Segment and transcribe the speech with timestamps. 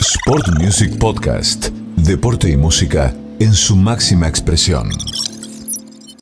[0.00, 1.70] Sport Music Podcast.
[1.96, 4.88] Deporte y música en su máxima expresión.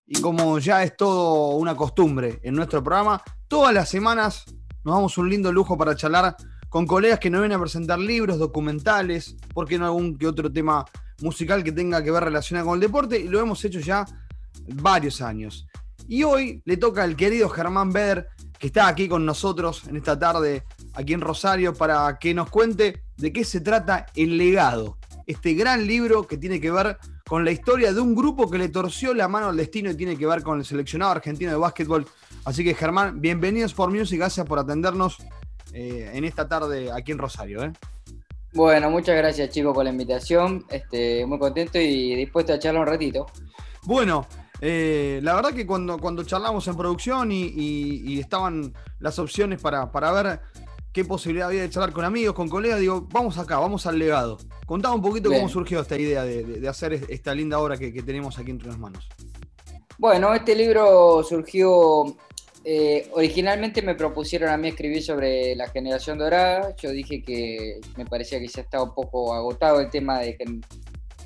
[0.07, 4.45] Y como ya es todo una costumbre en nuestro programa, todas las semanas
[4.83, 6.37] nos damos un lindo lujo para charlar
[6.71, 10.87] con colegas que nos vienen a presentar libros, documentales, porque no algún que otro tema
[11.21, 14.07] musical que tenga que ver relacionado con el deporte, y lo hemos hecho ya
[14.69, 15.67] varios años.
[16.09, 20.19] Y hoy le toca al querido Germán Beder, que está aquí con nosotros en esta
[20.19, 20.65] tarde,
[20.95, 25.87] aquí en Rosario, para que nos cuente de qué se trata El legado, este gran
[25.87, 29.27] libro que tiene que ver con la historia de un grupo que le torció la
[29.29, 32.07] mano al destino y tiene que ver con el seleccionado argentino de básquetbol.
[32.45, 35.19] Así que Germán, bienvenidos por Music, gracias por atendernos
[35.73, 37.65] eh, en esta tarde aquí en Rosario.
[37.65, 37.73] ¿eh?
[38.53, 42.89] Bueno, muchas gracias chicos por la invitación, este, muy contento y dispuesto a charlar un
[42.89, 43.27] ratito.
[43.83, 44.27] Bueno,
[44.61, 50.13] eh, la verdad que cuando, cuando charlamos en producción y, estaban las opciones para, para,
[50.13, 50.41] ver
[50.97, 54.39] qué posibilidad había de charlar con amigos, con colegas, digo, vamos acá, vamos al legado.
[54.65, 58.51] Contaba un poquito cómo surgió esta idea de, hacer esta linda obra que, tenemos aquí
[58.51, 59.07] entre las manos.
[59.99, 62.17] Bueno, este libro surgió,
[62.65, 68.07] eh, originalmente me propusieron a mí escribir sobre la generación dorada, yo dije que me
[68.07, 70.39] parecía que ya estaba un poco agotado el tema de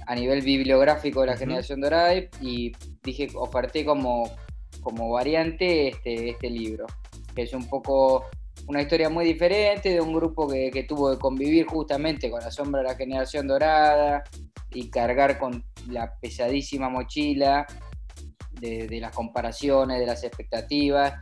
[0.05, 2.73] a nivel bibliográfico de la generación dorada y
[3.05, 4.33] dije, oferté como,
[4.81, 6.87] como variante este, este libro,
[7.37, 8.25] que es un poco
[8.71, 12.83] una historia muy diferente de un grupo que, tuvo que convivir justamente con la sombra
[12.83, 14.23] de la generación dorada
[14.71, 17.67] y cargar con la pesadísima mochila
[18.61, 21.15] de, las comparaciones, de las expectativas.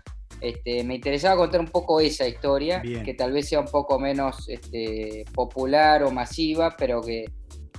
[0.43, 4.47] Este, me interesaba contar un poco esa historia, que tal vez sea un poco menos
[4.51, 7.33] este, popular o masiva, pero que,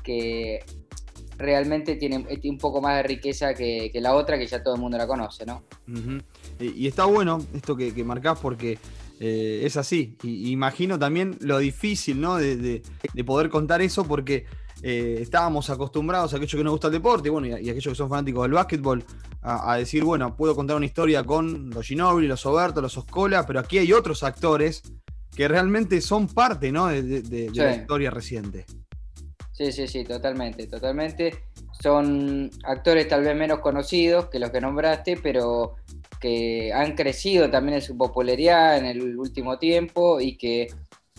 [0.03, 0.65] que
[1.37, 4.97] realmente tiene, un poco más de riqueza que, la otra que ya todo el mundo
[4.97, 5.61] la conoce, ¿no?
[6.59, 8.79] y, está bueno esto que, que marcás porque
[9.19, 10.17] eh, es así.
[10.23, 12.37] Y, imagino también lo difícil, ¿no?
[12.37, 12.81] De,
[13.25, 14.45] poder contar eso porque
[14.81, 18.09] eh, estábamos acostumbrados a aquellos que nos gusta el deporte bueno, y, aquellos que son
[18.09, 19.03] fanáticos del básquetbol
[19.41, 23.59] a, decir, bueno, puedo contar una historia con los Ginobili, los Oberto, los Oscola, pero
[23.59, 24.83] aquí hay otros actores
[25.35, 26.87] que realmente son parte, ¿no?
[26.87, 28.65] De, la historia reciente.
[29.51, 31.43] Sí, sí, sí, totalmente, totalmente.
[31.81, 35.75] Son actores tal vez menos conocidos que los que nombraste, pero
[36.19, 40.67] que han crecido también en su popularidad en el último tiempo y que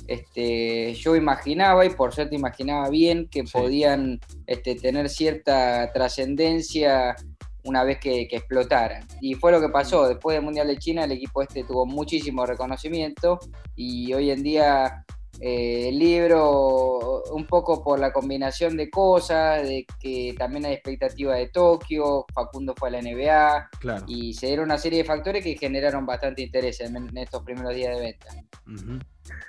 [0.06, 7.14] este, yo imaginaba, y por suerte imaginaba bien, que podían este, tener cierta trascendencia
[7.62, 9.06] una vez que, que, explotaran.
[9.20, 10.08] Y fue lo que pasó.
[10.08, 13.38] Después del Mundial de China, el equipo este tuvo muchísimo reconocimiento
[13.76, 15.04] y hoy en día
[15.40, 21.34] eh, el libro un poco por la combinación de cosas, de que también hay expectativa
[21.34, 23.70] de Tokio, Facundo fue a la NBA,
[24.06, 27.96] y se dieron una serie de factores que generaron bastante interés en, estos primeros días
[27.96, 28.26] de venta.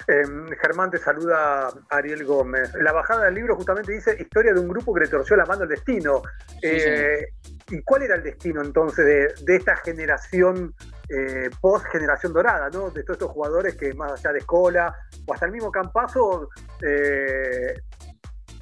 [0.08, 2.74] Em, Germán te saluda Ariel Gómez.
[2.76, 5.64] La bajada del libro justamente dice historia de un grupo que le torció la mano
[5.64, 6.22] al destino.
[6.62, 7.26] Eh,
[7.70, 10.74] ¿Y cuál era el destino entonces de, esta generación
[11.14, 12.90] eh, post generación dorada, ¿no?
[12.90, 14.96] De todos estos jugadores que más allá de Escola
[15.26, 16.50] o hasta el mismo Campazo,
[16.82, 17.74] eh,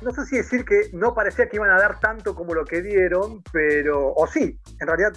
[0.01, 2.81] no sé si decir que no parecía que iban a dar tanto como lo que
[2.81, 5.11] dieron, pero, o sí, en realidad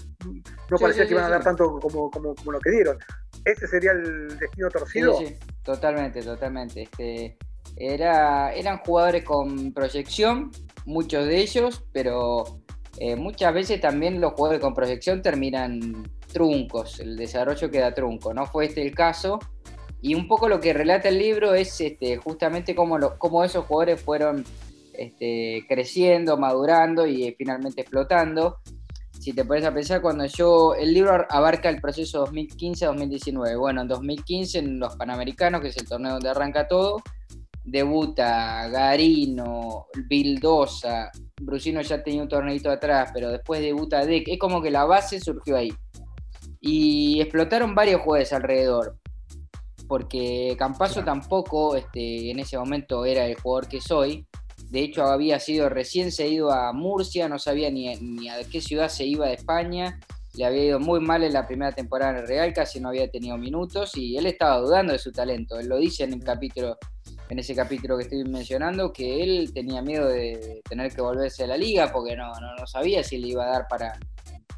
[0.70, 2.98] no parecía que iban a dar tanto como, como, lo que dieron.
[3.44, 5.14] ¿Ese sería el destino torcido?
[5.18, 6.82] Sí, totalmente, totalmente.
[6.82, 7.38] Este,
[7.76, 10.50] era, eran jugadores con proyección,
[10.84, 12.62] muchos de ellos, pero
[12.98, 18.32] eh, muchas veces también los jugadores con proyección terminan truncos, el desarrollo queda trunco.
[18.34, 19.38] No fue este el caso.
[20.00, 24.02] Y un poco lo que relata el libro es este, justamente cómo, cómo esos jugadores
[24.02, 24.44] fueron
[24.94, 28.58] este, creciendo, madurando y eh, finalmente explotando.
[29.20, 30.74] Si te pones a pensar, cuando yo.
[30.74, 33.56] El libro abarca el proceso 2015-2019.
[33.56, 37.00] Bueno, en 2015, en los Panamericanos, que es el torneo donde arranca todo,
[37.62, 44.26] debuta Garino, Bildosa, Brusino ya tenía un torneito atrás, pero después debuta Deck.
[44.26, 45.72] Es como que la base surgió ahí.
[46.62, 48.96] Y explotaron varios jueces alrededor.
[49.86, 54.26] Porque Campaso tampoco este, en ese momento era el jugador que soy.
[54.70, 58.88] De hecho, había sido recién cedido a Murcia, no sabía ni, ni a qué ciudad
[58.88, 60.00] se iba de España.
[60.34, 63.10] Le había ido muy mal en la primera temporada en el Real, casi no había
[63.10, 65.58] tenido minutos y él estaba dudando de su talento.
[65.58, 66.78] Él lo dice en el capítulo
[67.32, 71.46] en ese capítulo que estoy mencionando, que él tenía miedo de tener que volverse a
[71.46, 73.98] la liga porque no, no, sabía si le iba a dar para,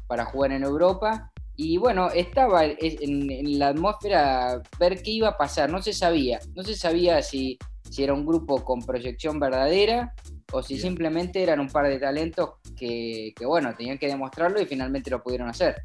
[0.07, 1.31] para jugar en Europa.
[1.57, 6.63] Y bueno, estaba en, la atmósfera ver qué iba a pasar, no se sabía, no
[6.63, 7.57] se sabía si,
[7.89, 10.13] si era un grupo con proyección verdadera
[10.51, 14.65] o si simplemente eran un par de talentos que, que, bueno, tenían que demostrarlo y
[14.65, 15.83] finalmente lo pudieron hacer.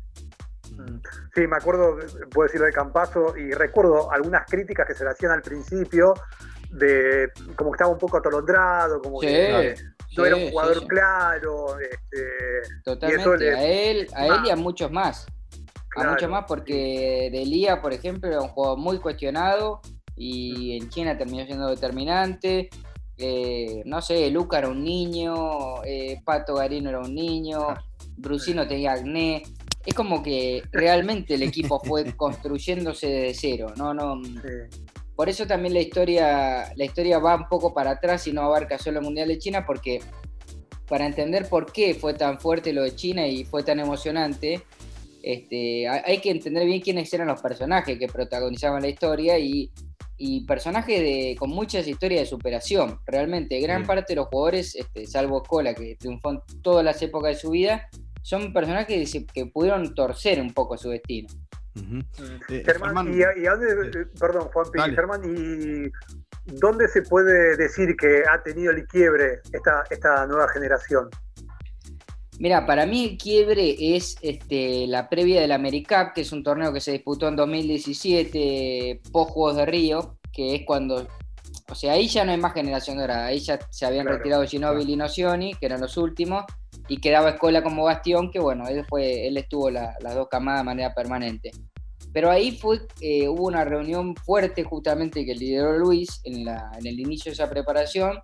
[0.73, 1.01] Mm.
[1.35, 1.99] Sí, me acuerdo,
[2.31, 6.15] puedo decirlo de Campazo, y recuerdo algunas críticas que se le hacían al principio,
[6.71, 9.75] de como que estaba un poco atolondrado, como que
[10.17, 11.79] no era un jugador claro.
[11.81, 15.27] Este, Totalmente, a él, a él y a muchos más.
[15.97, 19.81] A muchos más porque Delia, por ejemplo, era un jugador muy cuestionado
[20.17, 22.69] y en China terminó siendo determinante.
[23.17, 27.67] Eh, no sé, Luca era un niño, eh, Pato Garino era un niño,
[28.17, 29.43] Brusino tenía acné.
[29.85, 33.73] Es como que realmente el equipo fue construyéndose desde cero.
[33.77, 34.21] No, no.
[35.17, 38.79] Por eso también la historia, la historia va un poco para atrás y no abarca
[38.79, 40.01] solo el Mundial de China, porque
[40.89, 44.63] para entender por qué fue tan fuerte lo de China y fue tan emocionante,
[45.23, 49.73] este, hay que entender bien quiénes eran los personajes que protagonizaban la historia y,
[50.47, 53.01] personajes de, con muchas historias de superación.
[53.07, 57.37] Realmente, gran parte de los jugadores, este, salvo Cola, que triunfó en todas las épocas
[57.37, 57.89] de su vida,
[58.23, 61.29] son personajes que, pudieron torcer un poco su destino.
[62.49, 65.91] Eh, Germán, y, dónde, perdón, Juan Germán, ¿y
[66.59, 71.09] dónde se puede decir que ha tenido el quiebre esta, esta nueva generación?
[72.41, 76.73] Mira, para mí el quiebre es este, la previa del AmeriCup, que es un torneo
[76.73, 81.07] que se disputó en 2017, post Juegos de Río, que es cuando.
[81.69, 83.27] O sea, ahí ya no hay más generación dorada.
[83.27, 86.47] Ahí ya se habían retirado Ginóbili y Nocioni, que eran los últimos,
[86.89, 90.65] y quedaba Escola como bastión, que bueno, él, fue, él estuvo las dos camadas de
[90.65, 91.51] manera permanente.
[92.11, 96.87] Pero ahí fue, eh, hubo una reunión fuerte justamente que lideró Luis en, la, en
[96.87, 98.19] el inicio de esa preparación,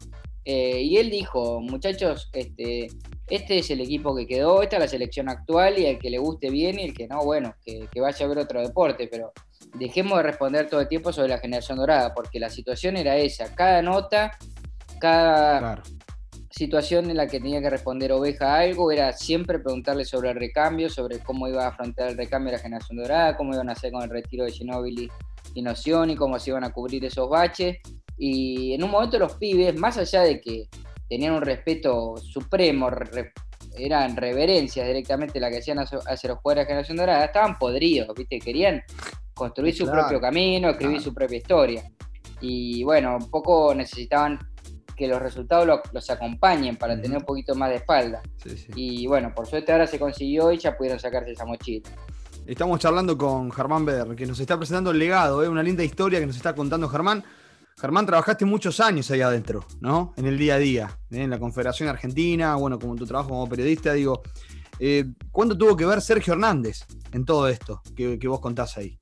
[0.46, 2.88] eh, y él dijo, muchachos, este,
[3.28, 6.18] este es el equipo que quedó, esta es la selección actual y al que le
[6.18, 9.32] guste bien y el que no, bueno, que, vaya a ver otro deporte, pero
[9.74, 13.52] dejemos de responder todo el tiempo sobre la generación dorada, porque la situación era esa,
[13.54, 14.38] cada nota,
[15.00, 15.82] cada
[16.50, 20.88] situación en la que tenía que responder oveja algo, era siempre preguntarle sobre el recambio,
[20.88, 23.92] sobre cómo iba a afrontar el recambio de la generación dorada, cómo iban a hacer
[23.92, 25.10] con el retiro de Ginóbili
[25.54, 27.78] y Noción y cómo se iban a cubrir esos baches.
[28.16, 30.68] Y en un momento los pibes, más allá de que
[31.08, 32.88] tenían un respeto supremo,
[33.76, 35.98] eran reverencias directamente la que hacían hacia
[36.30, 38.38] los jugadores de generación dorada, estaban podridos, ¿viste?
[38.38, 38.82] Querían
[39.34, 41.84] construir su propio camino, escribir su propia historia.
[42.40, 44.38] Y bueno, un poco necesitaban
[44.96, 48.22] que los resultados los, acompañen para tener un poquito más de espalda.
[48.74, 51.88] Y bueno, por suerte ahora se consiguió y ya pudieron sacarse esa mochila.
[52.46, 55.48] Estamos charlando con Germán Beder, que nos está presentando el legado, ¿eh?
[55.48, 57.24] una linda historia que nos está contando Germán.
[57.78, 60.14] Germán, trabajaste muchos años ahí adentro, ¿no?
[60.16, 61.24] En el día a día, ¿eh?
[61.24, 64.22] en la Confederación Argentina, bueno, como tu trabajo como periodista, digo,
[64.78, 68.98] eh, ¿cuánto tuvo que ver Sergio Hernández en todo esto que, vos contás ahí?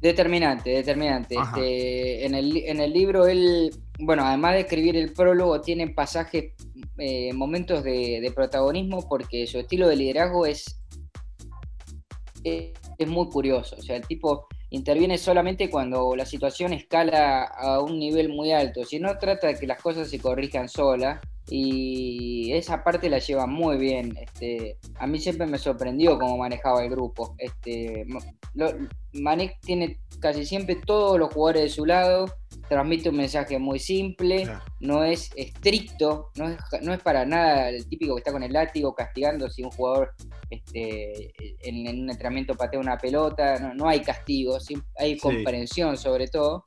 [0.00, 1.36] Determinante, determinante.
[1.36, 6.54] Este, en, el, libro él, bueno, además de escribir el prólogo, tiene pasajes,
[6.98, 10.82] eh, momentos de, protagonismo porque su estilo de liderazgo es,
[12.42, 13.76] es muy curioso.
[13.78, 18.84] O sea, el tipo interviene solamente cuando la situación escala a un nivel muy alto,
[18.84, 23.46] si no trata de que las cosas se corrijan sola y esa parte la lleva
[23.46, 24.16] muy bien.
[24.16, 27.34] Este, a mí siempre me sorprendió cómo manejaba el grupo.
[27.38, 28.04] Este,
[29.12, 32.26] Manek tiene casi siempre todos los jugadores de su lado,
[32.68, 34.48] transmite un mensaje muy simple,
[34.80, 38.52] no es estricto, no es, no es para nada el típico que está con el
[38.52, 40.14] látigo castigando si un jugador
[40.50, 41.32] este,
[41.68, 44.58] en, un entrenamiento patea una pelota, no, hay castigo,
[44.98, 46.64] hay comprensión sobre todo.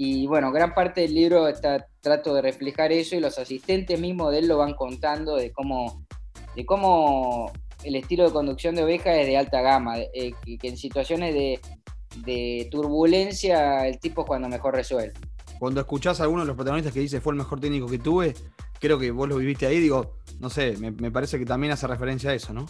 [0.00, 4.30] Y bueno, gran parte del libro está, trato de reflejar eso y los asistentes mismos
[4.30, 6.06] de él lo van contando de cómo,
[6.54, 7.50] de cómo
[7.82, 12.68] el estilo de conducción de oveja es de alta gama, eh, que, en situaciones de,
[12.70, 15.14] turbulencia el tipo es cuando mejor resuelve.
[15.58, 18.34] Cuando escuchás a alguno de los protagonistas que dice fue el mejor técnico que tuve,
[18.78, 21.88] creo que vos lo viviste ahí, digo, no sé, me, me parece que también hace
[21.88, 22.66] referencia a eso, ¿no?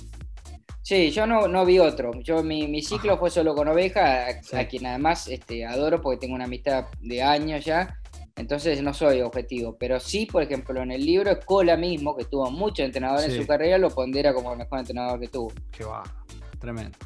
[0.89, 2.13] Sí, yo no, no vi otro.
[2.23, 6.47] Yo mi, ciclo fue solo con Oveja, a, quien además este, adoro porque tengo una
[6.47, 8.01] amistad de años ya.
[8.37, 9.77] Entonces no soy objetivo.
[9.79, 13.47] Pero sí, por ejemplo, en el libro Cola mismo, que tuvo muchos entrenadores en su
[13.47, 15.53] carrera, lo pondera como el mejor entrenador que tuvo.
[15.71, 16.03] Qué va,
[16.59, 16.97] tremendo.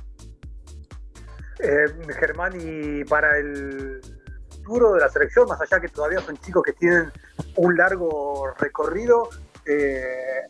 [1.59, 1.87] Eh,
[2.21, 4.01] Germán, y para el
[4.49, 7.11] futuro de la selección, más allá que todavía son chicos que tienen
[7.57, 9.29] un largo recorrido,
[9.67, 10.43] eh,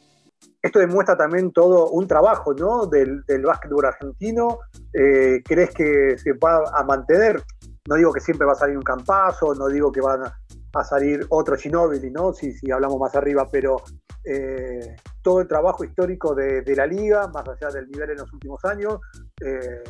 [0.63, 2.87] esto demuestra también todo un trabajo ¿no?
[2.87, 4.61] del, del básquetbol argentino.
[4.93, 7.43] Eh, ¿Crees que se va a mantener?
[7.89, 11.27] No digo que siempre va a salir un campazo, no digo que van a salir
[11.31, 12.33] otro Ginóbili, ¿no?
[12.33, 13.83] Si, hablamos más arriba, pero
[14.25, 18.65] eh, todo el trabajo histórico de, la liga, más allá del nivel en los últimos
[18.65, 19.01] años,
[19.45, 19.83] eh,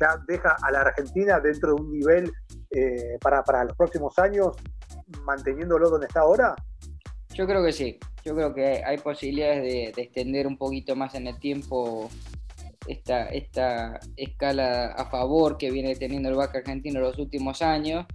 [0.00, 2.32] ya deja a la Argentina dentro de un nivel
[3.20, 4.54] para los próximos años,
[5.24, 6.54] manteniéndolo donde está ahora.
[7.34, 7.98] Yo creo que sí.
[8.24, 12.08] Yo creo que hay posibilidades de, extender un poquito más en el tiempo
[12.86, 18.06] esta, esta escala a favor que viene teniendo el Vaca argentino en los últimos años.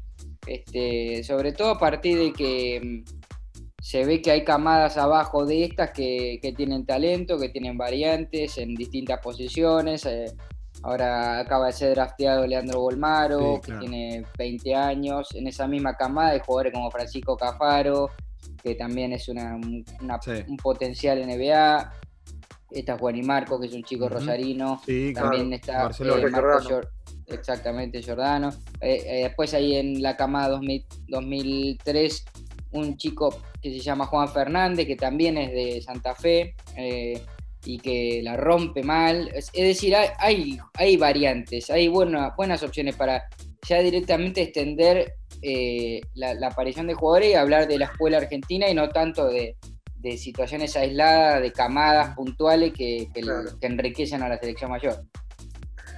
[0.48, 3.20] Este, sobre todo a partir de que mm,
[3.82, 8.76] se ve que hay camadas abajo de estas que, tienen talento, que tienen variantes en
[8.76, 10.06] distintas posiciones.
[10.06, 10.26] Eh,
[10.84, 15.36] ahora acaba de ser drafteado Leandro Bolmaro, que tiene 20 años.
[15.36, 18.10] En esa misma camada hay jugadores como Francisco Cafaro,
[18.64, 21.94] que también es una, un potencial NBA.
[22.72, 24.82] Está Juan y Marco, que es un chico rosarino.
[25.14, 26.82] también está eh, Marco
[27.26, 28.50] exactamente Giordano.
[28.82, 30.60] Eh, eh, después ahí en la camada
[31.08, 32.26] 2003
[32.72, 36.56] un chico que se llama Juan Fernández, que también es de Santa Fe
[37.66, 39.30] y que la rompe mal.
[39.34, 43.28] Es, decir, hay, hay, variantes, hay buenas opciones para
[43.68, 48.74] ya directamente extender eh, la, aparición de jugadores y hablar de la escuela argentina y
[48.74, 49.56] no tanto de,
[50.18, 53.10] situaciones aisladas, de camadas puntuales que,
[53.62, 54.96] enriquecen a la selección mayor.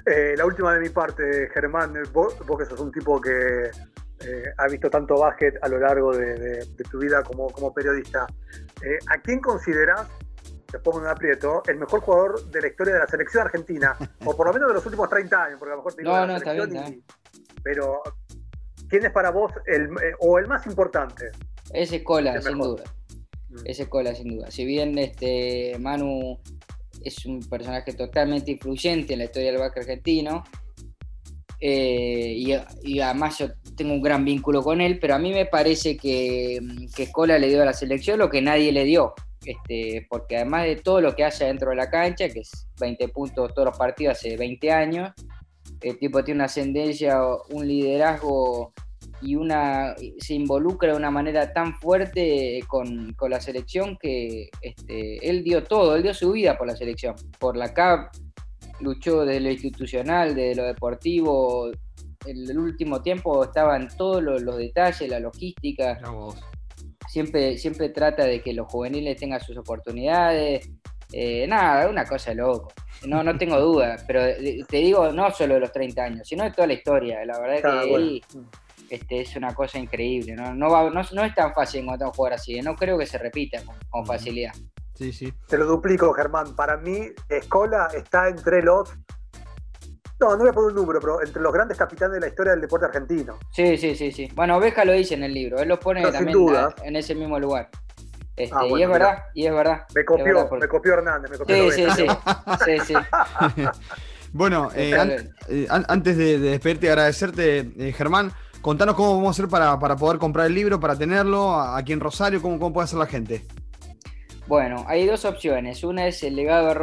[0.05, 4.67] Eh, la última de mi parte, Germán, vos, que sos un tipo que eh, ha
[4.67, 10.07] visto tanto básquet a lo largo de, tu vida como, como periodista, ¿a quién consideras,
[10.71, 13.95] te pongo en aprieto, el mejor jugador de la historia de la selección argentina?
[14.25, 16.15] o por lo menos de los últimos 30 años, porque a lo mejor te digo
[16.15, 17.03] no, no, está bien,
[17.63, 18.01] pero
[18.91, 21.31] ¿quién es para vos el, eh, o el más importante?
[21.73, 22.83] Ese Cola, sin duda.
[23.49, 23.55] Mm.
[23.65, 24.51] Ese Cola, sin duda.
[24.51, 26.37] Si bien este Manu
[27.03, 30.43] es un personaje totalmente influyente en la historia del básquet argentino,
[31.63, 35.95] eh, y, además yo tengo un gran vínculo con él, pero a mí me parece
[35.95, 36.59] que,
[36.95, 39.13] que Cola le dio a la selección lo que nadie le dio.
[39.45, 43.07] Este, porque además de todo lo que hace dentro de la cancha, que es 20
[43.07, 45.11] puntos todos los partidos hace 20 años,
[45.81, 47.19] el tipo tiene una ascendencia,
[47.49, 48.73] un liderazgo
[49.21, 55.43] y una se involucra de una manera tan fuerte con, la selección que este, él
[55.43, 58.13] dio todo, él dio su vida por la selección, por la CAP,
[58.79, 61.71] luchó desde lo institucional, desde lo deportivo,
[62.25, 65.99] en el último tiempo estaba en todos los, detalles, la logística.
[67.09, 70.69] Siempre, siempre trata de que los juveniles tengan sus oportunidades,
[71.11, 72.71] eh, nada, una cosa loco.
[73.05, 74.21] No, no tengo duda, pero
[74.67, 77.25] te digo no solo de los 30 años, sino de toda la historia.
[77.25, 78.21] La verdad es que él
[78.91, 80.35] este, es una cosa increíble.
[80.35, 80.53] ¿no?
[80.53, 82.57] No, no, es tan fácil encontrar un jugador así.
[82.57, 82.61] ¿eh?
[82.61, 84.53] No creo que se repita con, facilidad.
[84.93, 85.33] Sí, sí.
[85.47, 86.55] Te lo duplico, Germán.
[86.55, 88.93] Para mí, Escola está entre los
[90.21, 92.51] no, no voy a poner un número, pero entre los grandes capitanes de la historia
[92.51, 93.39] del deporte argentino.
[93.51, 94.29] Sí, sí, sí, sí.
[94.35, 96.37] Bueno, Oveja lo dice en el libro, él lo pone también
[96.83, 97.69] en ese mismo lugar.
[98.43, 99.85] Este, ah, y es verdad, y es verdad.
[99.93, 102.07] Me copió, me copió Hernández, me copió Sí, sí,
[102.65, 102.93] sí, sí,
[104.33, 108.31] bueno, eh, eh, antes de, despedirte y agradecerte, eh, Germán,
[108.61, 112.41] contanos cómo vamos a hacer para, poder comprar el libro, para tenerlo aquí en Rosario,
[112.41, 113.45] cómo, cómo puede hacer la gente.
[114.51, 115.81] Bueno, hay dos opciones.
[115.81, 116.75] Una es el legado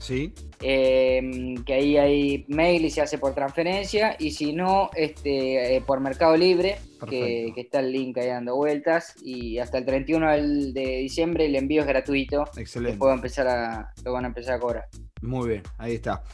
[0.00, 0.34] Sí.
[0.60, 4.16] Em, que ahí hay mail y se hace por transferencia.
[4.18, 6.78] Y si no, este, eh, por Mercado Libre,
[7.08, 9.14] que, está el link ahí dando vueltas.
[9.22, 10.32] Y hasta el 31
[10.72, 12.42] de diciembre el envío es gratuito.
[12.56, 12.98] Excelente.
[12.98, 14.88] Puedo empezar a, lo van a empezar a cobrar.
[15.22, 16.24] Muy bien, ahí está.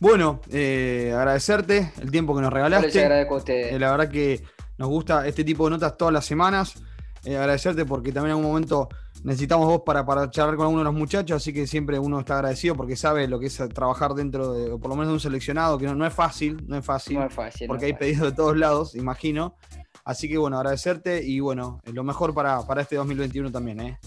[0.00, 2.86] Bueno, eh, agradecerte el tiempo que nos regalaste.
[2.86, 3.74] les agradezco a ustedes.
[3.74, 4.40] Eh, la verdad que
[4.78, 6.82] nos gusta este tipo de notas todas las semanas.
[7.26, 8.88] agradecerte porque también en algún momento
[9.24, 12.36] necesitamos vos para, para charlar con alguno de los muchachos, así que siempre uno está
[12.36, 15.20] agradecido porque sabe lo que es trabajar dentro de, o por lo menos de un
[15.20, 18.32] seleccionado, que no, es fácil, no es fácil, no es fácil porque hay pedidos de
[18.32, 19.56] todos lados, imagino.
[20.04, 23.98] Así que bueno, agradecerte y bueno, lo mejor para, para este 2021 también, ¿eh?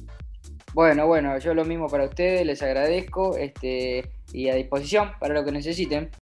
[0.73, 5.43] Bueno, bueno, yo lo mismo para ustedes, les agradezco este, y a disposición para lo
[5.43, 6.11] que necesiten.